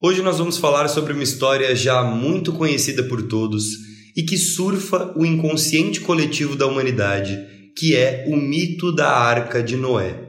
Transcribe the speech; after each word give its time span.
Hoje 0.00 0.22
nós 0.22 0.38
vamos 0.38 0.56
falar 0.56 0.88
sobre 0.88 1.12
uma 1.12 1.22
história 1.22 1.76
já 1.76 2.02
muito 2.02 2.52
conhecida 2.52 3.02
por 3.02 3.22
todos 3.24 3.66
e 4.16 4.22
que 4.22 4.38
surfa 4.38 5.12
o 5.16 5.26
inconsciente 5.26 6.00
coletivo 6.00 6.56
da 6.56 6.66
humanidade, 6.66 7.38
que 7.76 7.94
é 7.94 8.24
o 8.26 8.36
mito 8.36 8.90
da 8.90 9.08
Arca 9.08 9.62
de 9.62 9.76
Noé. 9.76 10.28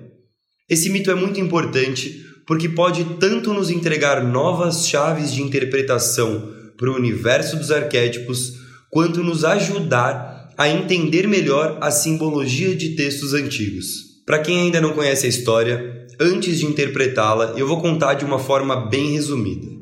Esse 0.70 0.90
mito 0.90 1.10
é 1.10 1.16
muito 1.16 1.40
importante 1.40 2.24
porque 2.46 2.68
pode 2.68 3.06
tanto 3.20 3.54
nos 3.54 3.70
entregar 3.70 4.24
novas 4.24 4.88
chaves 4.88 5.32
de 5.32 5.42
interpretação 5.42 6.52
para 6.78 6.90
o 6.90 6.96
universo 6.96 7.56
dos 7.56 7.72
arquétipos, 7.72 8.54
quanto 8.90 9.24
nos 9.24 9.46
ajudar 9.46 10.39
a 10.60 10.68
entender 10.68 11.26
melhor 11.26 11.78
a 11.80 11.90
simbologia 11.90 12.76
de 12.76 12.90
textos 12.90 13.34
antigos. 13.34 14.22
Para 14.26 14.40
quem 14.40 14.60
ainda 14.60 14.82
não 14.82 14.92
conhece 14.92 15.26
a 15.26 15.30
história, 15.30 16.06
antes 16.20 16.60
de 16.60 16.66
interpretá-la, 16.66 17.54
eu 17.56 17.66
vou 17.66 17.82
contar 17.82 18.16
de 18.16 18.26
uma 18.26 18.38
forma 18.38 18.76
bem 18.76 19.14
resumida. 19.14 19.80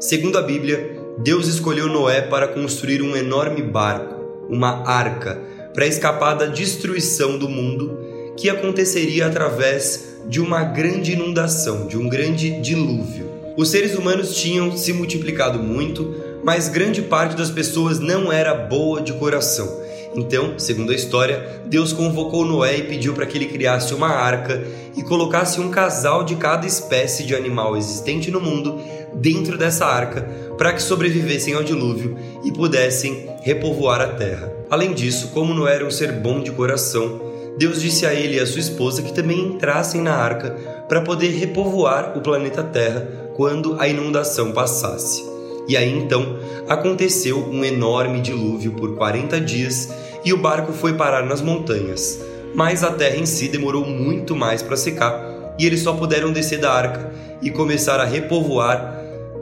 Segundo 0.00 0.38
a 0.38 0.42
Bíblia, 0.42 0.98
Deus 1.22 1.48
escolheu 1.48 1.86
Noé 1.86 2.22
para 2.22 2.48
construir 2.48 3.02
um 3.02 3.14
enorme 3.14 3.60
barco, 3.60 4.46
uma 4.48 4.88
arca, 4.88 5.38
para 5.74 5.86
escapar 5.86 6.32
da 6.32 6.46
destruição 6.46 7.36
do 7.36 7.46
mundo 7.46 7.98
que 8.40 8.48
aconteceria 8.48 9.26
através 9.26 10.16
de 10.26 10.40
uma 10.40 10.64
grande 10.64 11.12
inundação, 11.12 11.86
de 11.86 11.98
um 11.98 12.08
grande 12.08 12.58
dilúvio. 12.62 13.28
Os 13.54 13.68
seres 13.68 13.94
humanos 13.94 14.34
tinham 14.34 14.74
se 14.74 14.94
multiplicado 14.94 15.58
muito, 15.58 16.14
mas 16.42 16.68
grande 16.68 17.02
parte 17.02 17.36
das 17.36 17.50
pessoas 17.50 18.00
não 18.00 18.32
era 18.32 18.54
boa 18.54 19.02
de 19.02 19.12
coração. 19.12 19.78
Então, 20.14 20.58
segundo 20.58 20.90
a 20.90 20.94
história, 20.94 21.60
Deus 21.66 21.92
convocou 21.92 22.46
Noé 22.46 22.78
e 22.78 22.82
pediu 22.84 23.12
para 23.12 23.26
que 23.26 23.36
ele 23.36 23.46
criasse 23.46 23.92
uma 23.92 24.08
arca 24.08 24.64
e 24.96 25.02
colocasse 25.02 25.60
um 25.60 25.70
casal 25.70 26.24
de 26.24 26.34
cada 26.36 26.66
espécie 26.66 27.24
de 27.24 27.34
animal 27.34 27.76
existente 27.76 28.30
no 28.30 28.40
mundo 28.40 28.80
dentro 29.14 29.58
dessa 29.58 29.84
arca 29.84 30.22
para 30.56 30.72
que 30.72 30.82
sobrevivessem 30.82 31.54
ao 31.54 31.62
dilúvio 31.62 32.16
e 32.42 32.50
pudessem 32.50 33.28
repovoar 33.42 34.00
a 34.00 34.08
terra. 34.08 34.50
Além 34.70 34.94
disso, 34.94 35.28
como 35.28 35.52
Noé 35.52 35.74
era 35.74 35.86
um 35.86 35.90
ser 35.90 36.12
bom 36.12 36.42
de 36.42 36.50
coração, 36.52 37.29
Deus 37.58 37.80
disse 37.80 38.06
a 38.06 38.14
ele 38.14 38.36
e 38.36 38.40
a 38.40 38.46
sua 38.46 38.60
esposa 38.60 39.02
que 39.02 39.12
também 39.12 39.40
entrassem 39.40 40.00
na 40.00 40.14
arca 40.14 40.50
para 40.88 41.02
poder 41.02 41.28
repovoar 41.28 42.16
o 42.16 42.20
planeta 42.20 42.62
Terra 42.62 43.06
quando 43.34 43.76
a 43.80 43.86
inundação 43.86 44.52
passasse. 44.52 45.24
E 45.68 45.76
aí 45.76 45.96
então 45.96 46.38
aconteceu 46.68 47.38
um 47.38 47.64
enorme 47.64 48.20
dilúvio 48.20 48.72
por 48.72 48.96
40 48.96 49.40
dias 49.40 49.88
e 50.24 50.32
o 50.32 50.36
barco 50.36 50.72
foi 50.72 50.94
parar 50.94 51.24
nas 51.24 51.40
montanhas. 51.40 52.20
Mas 52.54 52.82
a 52.82 52.90
terra 52.90 53.16
em 53.16 53.26
si 53.26 53.48
demorou 53.48 53.86
muito 53.86 54.34
mais 54.34 54.62
para 54.62 54.76
secar 54.76 55.54
e 55.58 55.64
eles 55.64 55.80
só 55.80 55.92
puderam 55.92 56.32
descer 56.32 56.58
da 56.58 56.72
arca 56.72 57.12
e 57.40 57.50
começar 57.50 58.00
a 58.00 58.04
repovoar 58.04 58.99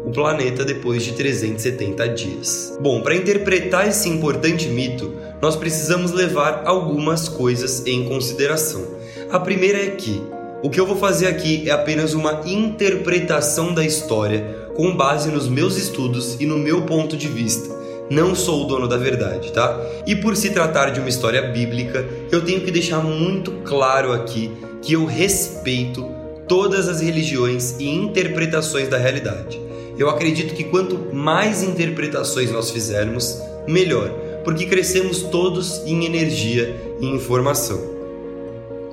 o 0.09 0.11
planeta 0.11 0.65
depois 0.65 1.03
de 1.03 1.13
370 1.13 2.09
dias. 2.09 2.79
Bom, 2.81 3.03
para 3.03 3.15
interpretar 3.15 3.87
esse 3.87 4.09
importante 4.09 4.67
mito, 4.69 5.13
nós 5.41 5.55
precisamos 5.55 6.13
levar 6.13 6.63
algumas 6.65 7.29
coisas 7.29 7.87
em 7.87 8.05
consideração. 8.05 8.83
A 9.31 9.39
primeira 9.39 9.79
é 9.79 9.91
que 9.91 10.23
o 10.63 10.71
que 10.71 10.81
eu 10.81 10.87
vou 10.87 10.97
fazer 10.97 11.27
aqui 11.27 11.69
é 11.69 11.73
apenas 11.73 12.15
uma 12.15 12.41
interpretação 12.47 13.75
da 13.75 13.85
história 13.85 14.69
com 14.75 14.97
base 14.97 15.31
nos 15.31 15.47
meus 15.47 15.77
estudos 15.77 16.41
e 16.41 16.47
no 16.47 16.57
meu 16.57 16.83
ponto 16.83 17.15
de 17.15 17.29
vista. 17.29 17.77
Não 18.09 18.35
sou 18.35 18.65
o 18.65 18.67
dono 18.67 18.89
da 18.89 18.97
verdade, 18.97 19.53
tá? 19.53 19.79
E 20.07 20.17
por 20.17 20.35
se 20.35 20.51
tratar 20.51 20.89
de 20.89 21.01
uma 21.01 21.11
história 21.11 21.43
bíblica, 21.43 22.09
eu 22.33 22.43
tenho 22.43 22.63
que 22.63 22.71
deixar 22.71 23.01
muito 23.01 23.51
claro 23.63 24.13
aqui 24.13 24.51
que 24.81 24.95
eu 24.95 25.05
respeito 25.05 26.09
todas 26.49 26.89
as 26.89 27.03
religiões 27.03 27.77
e 27.79 27.87
interpretações 27.87 28.89
da 28.89 28.97
realidade. 28.97 29.68
Eu 29.99 30.09
acredito 30.09 30.55
que 30.55 30.65
quanto 30.65 31.15
mais 31.15 31.63
interpretações 31.63 32.51
nós 32.51 32.71
fizermos, 32.71 33.43
melhor, 33.67 34.11
porque 34.45 34.67
crescemos 34.67 35.23
todos 35.23 35.83
em 35.85 36.05
energia 36.05 36.75
e 37.01 37.07
informação. 37.07 37.81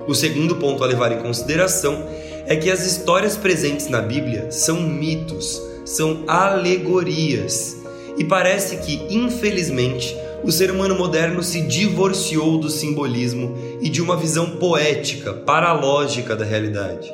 O 0.08 0.16
segundo 0.16 0.56
ponto 0.56 0.84
a 0.84 0.88
levar 0.88 1.12
em 1.12 1.22
consideração 1.22 2.06
é 2.48 2.56
que 2.56 2.70
as 2.72 2.86
histórias 2.86 3.38
presentes 3.38 3.88
na 3.88 4.02
Bíblia 4.02 4.52
são 4.52 4.82
mitos 4.82 5.62
são 5.86 6.24
alegorias. 6.28 7.78
E 8.18 8.24
parece 8.24 8.78
que, 8.78 9.06
infelizmente, 9.10 10.18
o 10.44 10.52
ser 10.52 10.72
humano 10.72 10.96
moderno 10.96 11.44
se 11.44 11.62
divorciou 11.62 12.58
do 12.58 12.70
simbolismo 12.70 13.56
e 13.80 13.90
de 13.90 14.02
uma 14.02 14.18
visão 14.18 14.52
poética, 14.52 15.34
paralógica 15.34 16.36
da 16.36 16.44
realidade. 16.44 17.14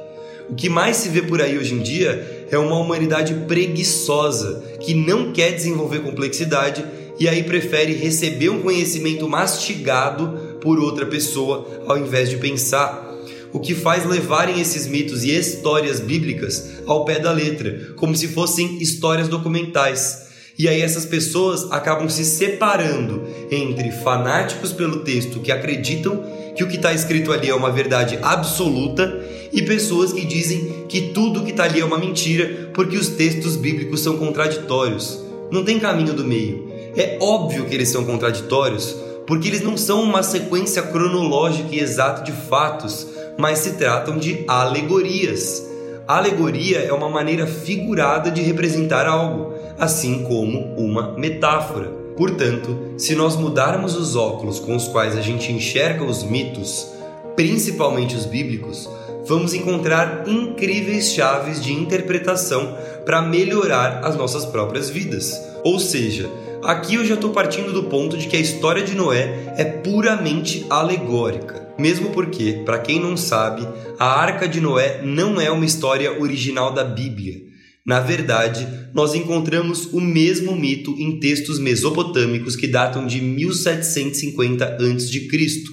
O 0.52 0.56
que 0.56 0.68
mais 0.68 0.98
se 0.98 1.08
vê 1.08 1.22
por 1.22 1.42
aí 1.42 1.58
hoje 1.58 1.74
em 1.74 1.80
dia 1.80 2.46
é 2.52 2.58
uma 2.58 2.78
humanidade 2.78 3.34
preguiçosa 3.48 4.62
que 4.82 4.94
não 4.94 5.32
quer 5.32 5.54
desenvolver 5.54 6.00
complexidade 6.00 6.84
e 7.18 7.30
aí 7.30 7.42
prefere 7.44 7.94
receber 7.94 8.50
um 8.50 8.62
conhecimento 8.62 9.30
mastigado 9.30 10.58
por 10.60 10.78
outra 10.78 11.06
pessoa 11.06 11.86
ao 11.88 11.98
invés 11.98 12.30
de 12.30 12.36
pensar 12.36 13.10
o 13.54 13.62
que 13.62 13.74
faz 13.74 14.06
levarem 14.06 14.60
esses 14.60 14.88
mitos 14.88 15.24
e 15.24 15.34
histórias 15.34 16.02
bíblicas 16.02 16.82
ao 16.86 17.06
pé 17.06 17.18
da 17.18 17.32
letra, 17.32 17.94
como 17.96 18.14
se 18.14 18.28
fossem 18.28 18.78
histórias 18.82 19.30
documentais. 19.30 20.28
E 20.60 20.68
aí 20.68 20.82
essas 20.82 21.06
pessoas 21.06 21.72
acabam 21.72 22.10
se 22.10 22.26
separando 22.26 23.24
entre 23.50 23.90
fanáticos 23.92 24.74
pelo 24.74 25.00
texto 25.00 25.40
que 25.40 25.52
acreditam 25.52 26.24
que 26.56 26.64
o 26.64 26.68
que 26.68 26.76
está 26.76 26.94
escrito 26.94 27.32
ali 27.32 27.50
é 27.50 27.56
uma 27.56 27.72
verdade 27.72 28.20
absoluta 28.22 29.21
e 29.52 29.62
pessoas 29.62 30.14
que 30.14 30.26
dizem 30.26 30.86
que 30.88 31.10
tudo 31.14 31.44
que 31.44 31.52
está 31.52 31.64
ali 31.64 31.82
é 31.82 31.86
uma 31.86 31.98
mentira 31.98 32.70
porque 32.74 32.98
os 32.98 33.10
textos 33.10 33.56
bíblicos 33.56 34.02
são 34.02 34.18
contraditórios. 34.18 35.20
Não 35.52 35.64
tem 35.64 35.80
caminho 35.80 36.14
do 36.14 36.24
meio. 36.24 36.72
É 36.96 37.18
óbvio 37.22 37.66
que 37.66 37.76
eles 37.76 37.90
são 37.90 38.06
contraditórios 38.06 38.96
porque 39.26 39.48
eles 39.48 39.62
não 39.62 39.78
são 39.78 40.02
uma 40.04 40.24
sequência 40.24 40.82
cronológica 40.82 41.70
e 41.74 41.80
exata 41.80 42.24
de 42.24 42.32
fatos, 42.32 43.08
mas 43.38 43.60
se 43.60 43.74
tratam 43.74 44.18
de 44.18 44.44
alegorias. 44.48 45.70
Alegoria 46.08 46.80
é 46.80 46.92
uma 46.92 47.10
maneira 47.10 47.46
figurada 47.48 48.30
de 48.32 48.42
representar 48.42 49.06
algo, 49.06 49.54
assim 49.80 50.24
como 50.24 50.76
uma 50.76 51.14
metáfora. 51.18 51.90
Portanto, 52.18 52.78
se 52.98 53.16
nós 53.16 53.36
mudarmos 53.36 53.96
os 53.96 54.16
óculos 54.16 54.60
com 54.60 54.76
os 54.76 54.88
quais 54.88 55.16
a 55.16 55.22
gente 55.22 55.52
enxerga 55.52 56.04
os 56.04 56.24
mitos, 56.24 56.88
principalmente 57.36 58.16
os 58.16 58.26
bíblicos, 58.26 58.90
vamos 59.28 59.54
encontrar 59.54 60.24
incríveis 60.28 61.14
chaves 61.14 61.64
de 61.64 61.74
interpretação 61.74 62.78
para 63.06 63.22
melhorar 63.22 64.06
as 64.06 64.16
nossas 64.16 64.46
próprias 64.46 64.90
vidas. 64.90 65.40
Ou 65.64 65.80
seja, 65.80 66.30
aqui 66.64 66.96
eu 66.96 67.06
já 67.06 67.16
estou 67.16 67.32
partindo 67.32 67.72
do 67.72 67.84
ponto 67.84 68.18
de 68.18 68.28
que 68.28 68.38
a 68.38 68.40
história 68.40 68.84
de 68.84 68.96
Noé 68.96 69.54
é 69.58 69.64
puramente 69.66 70.66
alegórica. 70.70 71.62
Mesmo 71.78 72.12
porque, 72.12 72.62
para 72.66 72.80
quem 72.80 73.00
não 73.00 73.18
sabe, 73.18 73.68
a 73.98 74.06
Arca 74.06 74.48
de 74.48 74.60
Noé 74.60 75.02
não 75.04 75.40
é 75.40 75.50
uma 75.50 75.66
história 75.66 76.22
original 76.22 76.74
da 76.74 76.84
Bíblia. 76.84 77.52
Na 77.86 78.00
verdade, 78.00 78.68
nós 78.94 79.16
encontramos 79.16 79.86
o 79.92 80.00
mesmo 80.00 80.56
mito 80.56 80.92
em 81.00 81.20
textos 81.20 81.58
mesopotâmicos 81.58 82.56
que 82.56 82.68
datam 82.68 83.08
de 83.08 83.20
1750 83.20 84.66
a.C., 84.66 85.64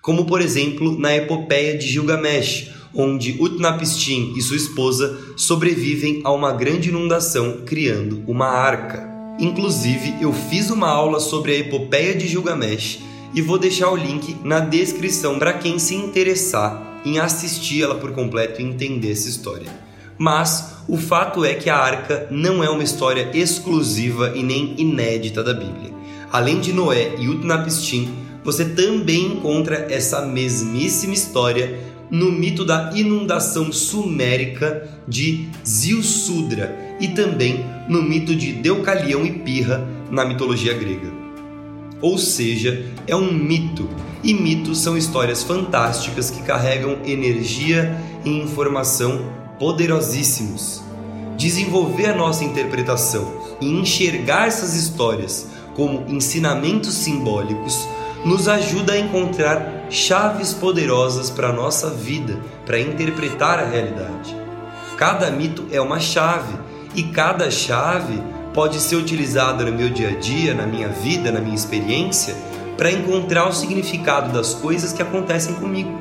como 0.00 0.24
por 0.24 0.40
exemplo 0.40 0.98
na 0.98 1.14
Epopeia 1.14 1.76
de 1.76 1.86
Gilgamesh, 1.86 2.70
onde 2.94 3.36
Utnapishtim 3.40 4.34
e 4.36 4.42
sua 4.42 4.56
esposa 4.56 5.18
sobrevivem 5.36 6.20
a 6.24 6.32
uma 6.32 6.52
grande 6.52 6.88
inundação 6.88 7.62
criando 7.64 8.22
uma 8.26 8.46
arca. 8.46 9.08
Inclusive, 9.38 10.16
eu 10.20 10.32
fiz 10.32 10.70
uma 10.70 10.88
aula 10.88 11.20
sobre 11.20 11.52
a 11.52 11.58
Epopeia 11.58 12.14
de 12.14 12.26
Gilgamesh 12.26 13.00
e 13.34 13.42
vou 13.42 13.58
deixar 13.58 13.90
o 13.90 13.96
link 13.96 14.36
na 14.42 14.60
descrição 14.60 15.38
para 15.38 15.52
quem 15.52 15.78
se 15.78 15.94
interessar 15.94 17.00
em 17.04 17.18
assistir 17.18 17.82
ela 17.82 17.94
por 17.94 18.12
completo 18.12 18.60
e 18.60 18.64
entender 18.64 19.12
essa 19.12 19.28
história. 19.28 19.68
Mas 20.18 20.78
o 20.88 20.96
fato 20.96 21.44
é 21.44 21.54
que 21.54 21.70
a 21.70 21.76
arca 21.76 22.26
não 22.30 22.64
é 22.64 22.68
uma 22.68 22.82
história 22.82 23.30
exclusiva 23.32 24.32
e 24.34 24.42
nem 24.42 24.74
inédita 24.78 25.44
da 25.44 25.54
Bíblia. 25.54 25.92
Além 26.32 26.60
de 26.60 26.72
Noé 26.72 27.14
e 27.18 27.28
Utnapishtim, 27.28 28.12
você 28.42 28.64
também 28.64 29.26
encontra 29.26 29.86
essa 29.90 30.22
mesmíssima 30.22 31.14
história 31.14 31.78
no 32.10 32.32
mito 32.32 32.64
da 32.64 32.92
inundação 32.94 33.72
sumérica 33.72 34.88
de 35.06 35.48
Zilsudra 35.66 36.74
e 37.00 37.08
também 37.08 37.64
no 37.88 38.02
mito 38.02 38.34
de 38.34 38.52
Deucalião 38.52 39.24
e 39.24 39.32
Pirra 39.32 39.86
na 40.10 40.24
mitologia 40.24 40.74
grega. 40.74 41.12
Ou 42.00 42.16
seja, 42.18 42.84
é 43.06 43.14
um 43.14 43.32
mito. 43.32 43.88
E 44.22 44.34
mitos 44.34 44.78
são 44.80 44.96
histórias 44.96 45.42
fantásticas 45.42 46.30
que 46.30 46.42
carregam 46.42 46.98
energia 47.04 47.96
e 48.24 48.30
informação 48.30 49.20
poderosíssimos. 49.58 50.82
desenvolver 51.36 52.06
a 52.06 52.16
nossa 52.16 52.42
interpretação 52.42 53.32
e 53.60 53.66
enxergar 53.70 54.48
essas 54.48 54.74
histórias 54.74 55.46
como 55.76 56.04
ensinamentos 56.08 56.94
simbólicos 56.94 57.86
nos 58.24 58.48
ajuda 58.48 58.94
a 58.94 58.98
encontrar 58.98 59.77
chaves 59.90 60.52
poderosas 60.52 61.30
para 61.30 61.48
a 61.48 61.52
nossa 61.52 61.90
vida, 61.90 62.38
para 62.66 62.80
interpretar 62.80 63.58
a 63.58 63.66
realidade. 63.66 64.36
Cada 64.96 65.30
mito 65.30 65.66
é 65.70 65.80
uma 65.80 66.00
chave 66.00 66.58
e 66.94 67.04
cada 67.04 67.50
chave 67.50 68.20
pode 68.52 68.80
ser 68.80 68.96
utilizada 68.96 69.64
no 69.64 69.72
meu 69.72 69.88
dia 69.88 70.08
a 70.08 70.14
dia, 70.14 70.54
na 70.54 70.66
minha 70.66 70.88
vida, 70.88 71.30
na 71.30 71.40
minha 71.40 71.54
experiência, 71.54 72.34
para 72.76 72.90
encontrar 72.90 73.48
o 73.48 73.52
significado 73.52 74.32
das 74.32 74.54
coisas 74.54 74.92
que 74.92 75.02
acontecem 75.02 75.54
comigo. 75.54 76.00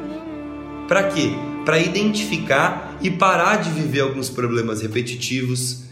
Para 0.88 1.04
quê? 1.04 1.32
Para 1.66 1.80
identificar 1.80 2.98
e 3.02 3.12
parar 3.12 3.58
de 3.58 3.70
viver 3.70 4.02
alguns 4.02 4.30
problemas 4.30 4.82
repetitivos, 4.82 5.84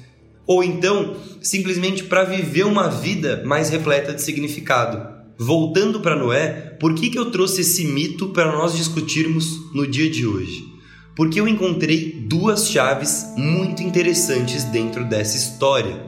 ou 0.48 0.64
então 0.64 1.16
simplesmente 1.42 2.04
para 2.04 2.24
viver 2.24 2.66
uma 2.66 2.90
vida 2.90 3.44
mais 3.46 3.70
repleta 3.70 4.14
de 4.14 4.22
significado. 4.22 5.15
Voltando 5.38 6.00
para 6.00 6.16
Noé, 6.16 6.78
por 6.80 6.94
que, 6.94 7.10
que 7.10 7.20
eu 7.20 7.30
trouxe 7.30 7.60
esse 7.60 7.84
mito 7.84 8.30
para 8.30 8.54
nós 8.54 8.74
discutirmos 8.74 9.70
no 9.74 9.86
dia 9.86 10.10
de 10.10 10.26
hoje? 10.26 10.66
Porque 11.14 11.42
eu 11.42 11.48
encontrei 11.48 12.26
duas 12.26 12.70
chaves 12.70 13.34
muito 13.36 13.84
interessantes 13.84 14.64
dentro 14.64 15.04
dessa 15.04 15.36
história. 15.36 16.02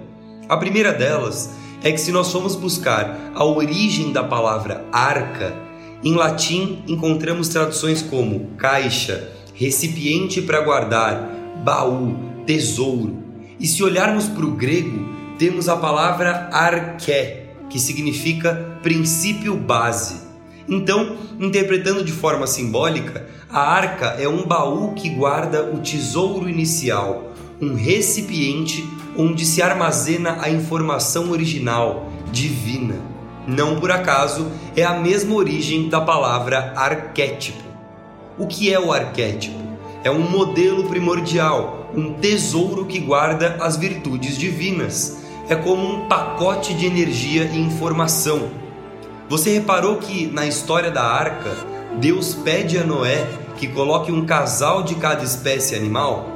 A 0.48 0.56
primeira 0.56 0.94
delas 0.94 1.50
é 1.84 1.92
que, 1.92 2.00
se 2.00 2.10
nós 2.12 2.32
formos 2.32 2.56
buscar 2.56 3.34
a 3.36 3.44
origem 3.44 4.14
da 4.14 4.24
palavra 4.24 4.86
arca, 4.94 5.54
em 6.02 6.14
latim 6.14 6.82
encontramos 6.88 7.50
traduções 7.50 8.02
como 8.02 8.52
caixa, 8.58 9.30
recipiente 9.54 10.42
para 10.42 10.62
guardar, 10.62 11.58
baú, 11.66 12.16
tesouro. 12.46 13.18
E 13.60 13.68
se 13.68 13.84
olharmos 13.84 14.30
para 14.30 14.46
o 14.46 14.52
grego, 14.52 15.06
temos 15.38 15.68
a 15.68 15.76
palavra 15.76 16.50
arqué, 16.50 17.47
que 17.70 17.80
significa 17.80 18.80
princípio 18.82 19.56
base. 19.56 20.28
Então, 20.68 21.18
interpretando 21.40 22.04
de 22.04 22.12
forma 22.12 22.46
simbólica, 22.46 23.28
a 23.50 23.62
arca 23.62 24.18
é 24.20 24.28
um 24.28 24.46
baú 24.46 24.94
que 24.94 25.10
guarda 25.10 25.64
o 25.64 25.80
tesouro 25.80 26.50
inicial, 26.50 27.34
um 27.62 27.74
recipiente 27.74 28.86
onde 29.18 29.46
se 29.46 29.62
armazena 29.62 30.38
a 30.42 30.50
informação 30.50 31.32
original, 31.32 32.12
divina. 32.32 32.96
Não 33.48 33.80
por 33.80 33.92
acaso 33.92 34.52
é 34.76 34.84
a 34.84 35.00
mesma 35.00 35.36
origem 35.36 35.88
da 35.88 36.02
palavra 36.02 36.74
arquétipo. 36.76 37.64
O 38.38 38.46
que 38.46 38.72
é 38.72 38.80
o 38.80 38.92
arquétipo? 38.92 39.58
É 40.04 40.12
um 40.12 40.30
modelo 40.30 40.90
primordial, 40.90 41.90
um 41.96 42.14
tesouro 42.14 42.86
que 42.86 43.00
guarda 43.00 43.58
as 43.62 43.78
virtudes 43.78 44.38
divinas 44.38 45.27
é 45.50 45.56
como 45.56 45.88
um 45.88 46.08
pacote 46.08 46.74
de 46.74 46.86
energia 46.86 47.46
e 47.46 47.58
informação. 47.58 48.50
Você 49.30 49.54
reparou 49.54 49.98
que 49.98 50.28
na 50.28 50.46
história 50.46 50.92
da 50.92 51.04
arca, 51.04 51.56
Deus 52.00 52.34
pede 52.34 52.78
a 52.78 52.84
Noé 52.84 53.26
que 53.58 53.68
coloque 53.68 54.12
um 54.12 54.26
casal 54.26 54.84
de 54.84 54.96
cada 54.96 55.24
espécie 55.24 55.76
animal? 55.76 56.30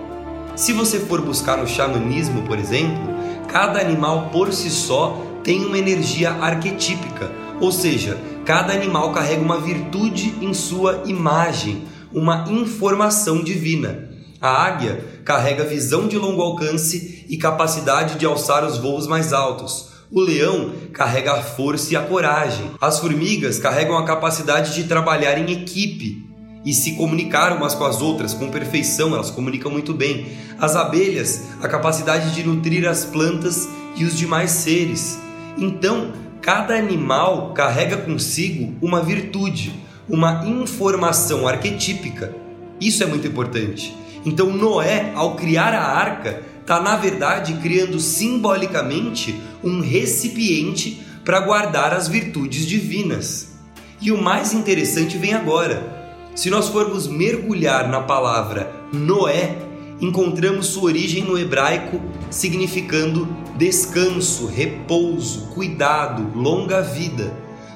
Se 0.55 0.71
você 0.71 0.99
for 0.99 1.21
buscar 1.21 1.57
no 1.57 1.67
xamanismo, 1.67 2.43
por 2.43 2.57
exemplo, 2.57 3.01
cada 3.47 3.79
animal 3.79 4.29
por 4.31 4.53
si 4.53 4.69
só 4.69 5.21
tem 5.43 5.65
uma 5.65 5.77
energia 5.77 6.31
arquetípica, 6.31 7.29
ou 7.59 7.71
seja, 7.71 8.17
cada 8.45 8.73
animal 8.73 9.11
carrega 9.11 9.41
uma 9.41 9.59
virtude 9.59 10.33
em 10.41 10.53
sua 10.53 11.03
imagem, 11.05 11.83
uma 12.13 12.45
informação 12.49 13.43
divina. 13.43 14.10
A 14.41 14.65
águia 14.65 15.05
carrega 15.23 15.63
visão 15.63 16.07
de 16.07 16.17
longo 16.17 16.41
alcance 16.41 17.25
e 17.29 17.37
capacidade 17.37 18.17
de 18.17 18.25
alçar 18.25 18.65
os 18.65 18.79
voos 18.79 19.05
mais 19.05 19.33
altos. 19.33 19.91
O 20.11 20.19
leão 20.19 20.73
carrega 20.91 21.33
a 21.33 21.43
força 21.43 21.93
e 21.93 21.95
a 21.95 22.01
coragem. 22.01 22.71
As 22.81 22.99
formigas 22.99 23.59
carregam 23.59 23.95
a 23.95 24.03
capacidade 24.03 24.73
de 24.73 24.85
trabalhar 24.85 25.37
em 25.37 25.51
equipe 25.51 26.27
e 26.65 26.73
se 26.73 26.93
comunicar 26.93 27.55
umas 27.55 27.75
com 27.75 27.85
as 27.85 28.01
outras 28.01 28.33
com 28.33 28.49
perfeição, 28.49 29.13
elas 29.13 29.29
comunicam 29.29 29.71
muito 29.71 29.93
bem. 29.93 30.25
As 30.59 30.75
abelhas, 30.75 31.43
a 31.61 31.67
capacidade 31.67 32.33
de 32.33 32.43
nutrir 32.43 32.89
as 32.89 33.05
plantas 33.05 33.69
e 33.95 34.03
os 34.03 34.17
demais 34.17 34.49
seres. 34.49 35.19
Então, 35.55 36.13
cada 36.41 36.75
animal 36.75 37.53
carrega 37.53 37.97
consigo 37.97 38.73
uma 38.81 39.03
virtude, 39.03 39.71
uma 40.09 40.43
informação 40.47 41.47
arquetípica. 41.47 42.33
Isso 42.79 43.03
é 43.03 43.05
muito 43.05 43.27
importante. 43.27 43.95
Então 44.25 44.51
Noé, 44.51 45.11
ao 45.15 45.35
criar 45.35 45.73
a 45.73 45.83
arca, 45.83 46.43
está 46.61 46.79
na 46.79 46.95
verdade 46.95 47.53
criando 47.55 47.99
simbolicamente 47.99 49.39
um 49.63 49.81
recipiente 49.81 51.01
para 51.25 51.39
guardar 51.39 51.93
as 51.93 52.07
virtudes 52.07 52.65
divinas. 52.65 53.51
E 53.99 54.11
o 54.11 54.21
mais 54.21 54.53
interessante 54.53 55.17
vem 55.17 55.33
agora. 55.33 55.99
Se 56.35 56.49
nós 56.49 56.69
formos 56.69 57.07
mergulhar 57.07 57.89
na 57.89 58.01
palavra 58.01 58.71
Noé, 58.91 59.57
encontramos 59.99 60.67
sua 60.67 60.85
origem 60.85 61.23
no 61.23 61.37
hebraico 61.37 62.01
significando 62.29 63.27
descanso, 63.57 64.47
repouso, 64.47 65.47
cuidado, 65.53 66.31
longa 66.35 66.81
vida. 66.81 67.31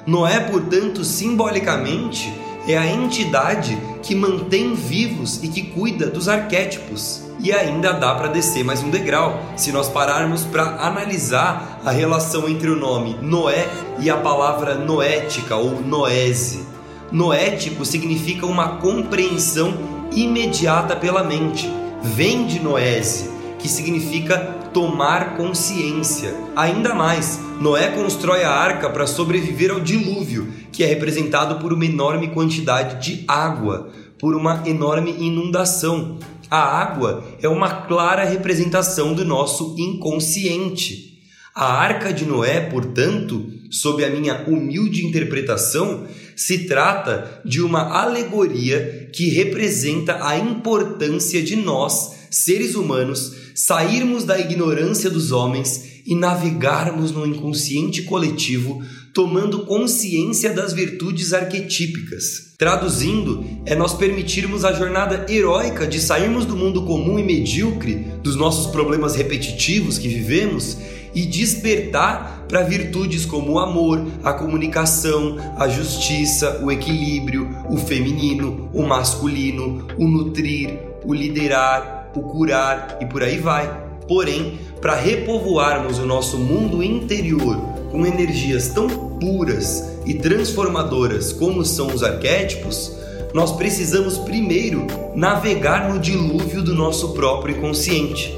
Noé, 0.06 0.40
portanto, 0.40 1.04
simbolicamente, 1.04 2.32
é 2.66 2.76
a 2.76 2.86
entidade 2.86 3.78
que 4.02 4.14
mantém 4.14 4.74
vivos 4.74 5.42
e 5.42 5.48
que 5.48 5.62
cuida 5.62 6.06
dos 6.06 6.28
arquétipos. 6.28 7.22
E 7.38 7.52
ainda 7.52 7.92
dá 7.92 8.14
para 8.14 8.28
descer 8.28 8.64
mais 8.64 8.82
um 8.82 8.90
degrau 8.90 9.40
se 9.56 9.70
nós 9.70 9.88
pararmos 9.88 10.44
para 10.44 10.84
analisar 10.84 11.80
a 11.84 11.90
relação 11.90 12.48
entre 12.48 12.70
o 12.70 12.76
nome 12.76 13.16
Noé 13.20 13.68
e 13.98 14.10
a 14.10 14.16
palavra 14.16 14.74
noética 14.74 15.54
ou 15.54 15.80
noese. 15.80 16.64
Noético 17.12 17.84
significa 17.84 18.46
uma 18.46 18.78
compreensão 18.78 19.74
imediata 20.10 20.96
pela 20.96 21.22
mente. 21.22 21.70
Vem 22.02 22.46
de 22.46 22.58
noese, 22.58 23.30
que 23.58 23.68
significa 23.68 24.38
tomar 24.72 25.36
consciência. 25.36 26.34
Ainda 26.54 26.94
mais, 26.94 27.40
Noé 27.60 27.88
constrói 27.88 28.44
a 28.44 28.50
arca 28.50 28.90
para 28.90 29.06
sobreviver 29.06 29.70
ao 29.70 29.80
dilúvio, 29.80 30.52
que 30.76 30.84
é 30.84 30.86
representado 30.86 31.58
por 31.58 31.72
uma 31.72 31.86
enorme 31.86 32.28
quantidade 32.28 33.02
de 33.02 33.24
água, 33.26 33.90
por 34.18 34.36
uma 34.36 34.62
enorme 34.66 35.10
inundação. 35.10 36.18
A 36.50 36.58
água 36.58 37.24
é 37.40 37.48
uma 37.48 37.86
clara 37.86 38.24
representação 38.24 39.14
do 39.14 39.24
nosso 39.24 39.74
inconsciente. 39.78 41.18
A 41.54 41.64
arca 41.72 42.12
de 42.12 42.26
Noé, 42.26 42.60
portanto, 42.60 43.50
sob 43.70 44.04
a 44.04 44.10
minha 44.10 44.44
humilde 44.46 45.06
interpretação, 45.06 46.06
se 46.36 46.66
trata 46.66 47.40
de 47.42 47.62
uma 47.62 47.98
alegoria 47.98 49.08
que 49.14 49.30
representa 49.30 50.18
a 50.22 50.38
importância 50.38 51.42
de 51.42 51.56
nós, 51.56 52.26
seres 52.30 52.74
humanos, 52.74 53.45
sairmos 53.56 54.22
da 54.22 54.38
ignorância 54.38 55.08
dos 55.08 55.32
homens 55.32 56.02
e 56.04 56.14
navegarmos 56.14 57.10
no 57.10 57.26
inconsciente 57.26 58.02
coletivo, 58.02 58.82
tomando 59.14 59.64
consciência 59.64 60.52
das 60.52 60.74
virtudes 60.74 61.32
arquetípicas. 61.32 62.52
Traduzindo, 62.58 63.44
é 63.64 63.74
nós 63.74 63.94
permitirmos 63.94 64.62
a 64.62 64.74
jornada 64.74 65.24
heróica 65.32 65.86
de 65.86 65.98
sairmos 65.98 66.44
do 66.44 66.54
mundo 66.54 66.82
comum 66.82 67.18
e 67.18 67.22
medíocre, 67.22 68.06
dos 68.22 68.36
nossos 68.36 68.70
problemas 68.70 69.16
repetitivos 69.16 69.96
que 69.96 70.06
vivemos 70.06 70.76
e 71.14 71.24
despertar 71.24 72.44
para 72.46 72.62
virtudes 72.62 73.24
como 73.24 73.52
o 73.52 73.58
amor, 73.58 74.06
a 74.22 74.34
comunicação, 74.34 75.38
a 75.56 75.66
justiça, 75.66 76.60
o 76.62 76.70
equilíbrio, 76.70 77.48
o 77.70 77.78
feminino, 77.78 78.68
o 78.74 78.82
masculino, 78.82 79.88
o 79.96 80.06
nutrir, 80.06 80.78
o 81.06 81.14
liderar, 81.14 81.95
o 82.16 82.22
curar 82.22 82.98
e 83.00 83.06
por 83.06 83.22
aí 83.22 83.38
vai. 83.38 83.84
Porém, 84.08 84.58
para 84.80 84.94
repovoarmos 84.94 85.98
o 85.98 86.06
nosso 86.06 86.38
mundo 86.38 86.82
interior 86.82 87.56
com 87.90 88.06
energias 88.06 88.68
tão 88.68 88.88
puras 88.88 89.98
e 90.04 90.14
transformadoras 90.14 91.32
como 91.32 91.64
são 91.64 91.88
os 91.88 92.02
arquétipos, 92.02 92.96
nós 93.34 93.52
precisamos 93.52 94.16
primeiro 94.18 94.86
navegar 95.14 95.92
no 95.92 95.98
dilúvio 95.98 96.62
do 96.62 96.74
nosso 96.74 97.12
próprio 97.14 97.56
inconsciente. 97.56 98.34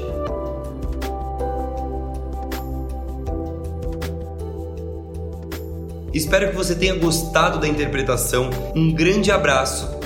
Espero 6.11 6.49
que 6.49 6.55
você 6.55 6.75
tenha 6.75 6.95
gostado 6.95 7.59
da 7.59 7.67
interpretação. 7.67 8.49
Um 8.75 8.91
grande 8.91 9.31
abraço 9.31 9.98